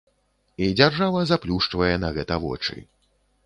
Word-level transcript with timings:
І 0.65 0.69
дзяржава 0.79 1.21
заплюшчвае 1.33 1.93
на 2.07 2.13
гэта 2.19 2.41
вочы. 2.51 2.75